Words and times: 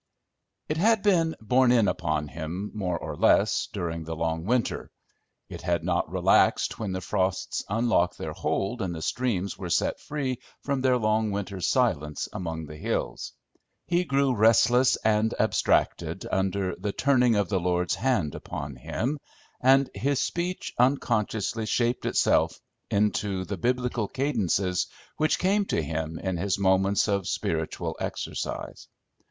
It 0.67 0.77
had 0.77 1.03
been 1.03 1.35
"borne 1.39 1.71
in" 1.71 1.87
upon 1.87 2.27
him, 2.29 2.71
more 2.73 2.97
or 2.97 3.15
less, 3.15 3.67
during 3.71 4.03
the 4.03 4.15
long 4.15 4.45
winter; 4.45 4.89
it 5.47 5.61
had 5.61 5.83
not 5.83 6.11
relaxed 6.11 6.79
when 6.79 6.91
the 6.91 7.01
frosts 7.01 7.63
unlocked 7.69 8.17
their 8.17 8.33
hold 8.33 8.81
and 8.81 8.95
the 8.95 9.03
streams 9.03 9.59
were 9.59 9.69
set 9.69 9.99
free 9.99 10.39
from 10.63 10.81
their 10.81 10.97
long 10.97 11.29
winter's 11.29 11.67
silence, 11.67 12.27
among 12.33 12.65
the 12.65 12.77
hills. 12.77 13.33
He 13.85 14.03
grew 14.03 14.33
restless 14.35 14.95
and 15.05 15.35
abstracted 15.39 16.25
under 16.31 16.75
"the 16.79 16.93
turnings 16.93 17.37
of 17.37 17.49
the 17.49 17.59
Lord's 17.59 17.93
hand 17.93 18.33
upon 18.33 18.77
him," 18.77 19.19
and 19.61 19.87
his 19.93 20.19
speech 20.19 20.73
unconsciously 20.79 21.67
shaped 21.67 22.07
itself 22.07 22.59
into 22.89 23.45
the 23.45 23.55
Biblical 23.55 24.07
cadences 24.07 24.87
which 25.17 25.37
came 25.37 25.63
to 25.65 25.79
him 25.79 26.17
in 26.17 26.37
his 26.37 26.57
moments 26.57 27.07
of 27.07 27.27
spiritual 27.27 27.95
exercise. 27.99 28.87